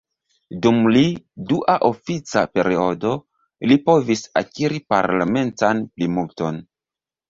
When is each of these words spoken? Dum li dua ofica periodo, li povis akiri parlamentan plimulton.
Dum 0.61 0.79
li 0.95 1.03
dua 1.51 1.75
ofica 1.89 2.43
periodo, 2.55 3.13
li 3.71 3.81
povis 3.93 4.27
akiri 4.45 4.85
parlamentan 4.99 5.89
plimulton. 5.97 6.65